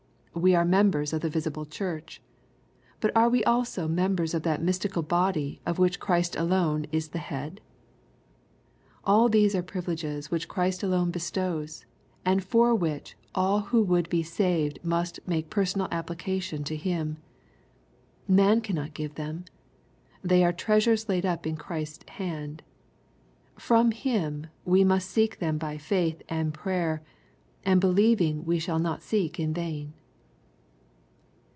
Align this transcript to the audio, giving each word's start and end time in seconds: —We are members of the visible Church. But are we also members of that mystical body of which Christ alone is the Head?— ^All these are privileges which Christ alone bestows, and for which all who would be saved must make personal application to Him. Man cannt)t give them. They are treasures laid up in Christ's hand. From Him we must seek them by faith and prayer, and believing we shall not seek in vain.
—We 0.51 0.55
are 0.55 0.63
members 0.63 1.11
of 1.11 1.19
the 1.19 1.29
visible 1.29 1.65
Church. 1.65 2.21
But 3.01 3.11
are 3.17 3.27
we 3.27 3.43
also 3.43 3.89
members 3.89 4.33
of 4.33 4.43
that 4.43 4.61
mystical 4.63 5.03
body 5.03 5.59
of 5.65 5.77
which 5.77 5.99
Christ 5.99 6.37
alone 6.37 6.85
is 6.89 7.09
the 7.09 7.17
Head?— 7.19 7.59
^All 9.05 9.29
these 9.29 9.53
are 9.55 9.61
privileges 9.61 10.31
which 10.31 10.47
Christ 10.47 10.83
alone 10.83 11.11
bestows, 11.11 11.85
and 12.23 12.41
for 12.41 12.73
which 12.73 13.17
all 13.35 13.59
who 13.59 13.83
would 13.83 14.07
be 14.09 14.23
saved 14.23 14.79
must 14.83 15.19
make 15.27 15.49
personal 15.49 15.89
application 15.91 16.63
to 16.63 16.77
Him. 16.77 17.17
Man 18.25 18.61
cannt)t 18.61 18.93
give 18.93 19.15
them. 19.15 19.43
They 20.23 20.45
are 20.45 20.53
treasures 20.53 21.09
laid 21.09 21.25
up 21.25 21.45
in 21.45 21.57
Christ's 21.57 22.09
hand. 22.11 22.63
From 23.59 23.91
Him 23.91 24.47
we 24.63 24.85
must 24.85 25.09
seek 25.11 25.39
them 25.39 25.57
by 25.57 25.77
faith 25.77 26.21
and 26.29 26.53
prayer, 26.53 27.03
and 27.65 27.81
believing 27.81 28.45
we 28.45 28.59
shall 28.59 28.79
not 28.79 29.03
seek 29.03 29.37
in 29.37 29.53
vain. 29.53 29.91